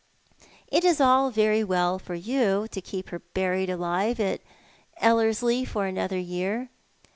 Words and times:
"It 0.67 0.83
is 0.83 0.99
all 0.99 1.29
very 1.29 1.63
well 1.63 1.99
for 1.99 2.15
you 2.15 2.67
to 2.71 2.81
keep 2.81 3.09
her 3.09 3.19
buried 3.19 3.69
alive 3.69 4.19
at 4.19 4.41
Ellerslic 4.99 5.67
for 5.67 5.85
another 5.85 6.17
year. 6.17 6.69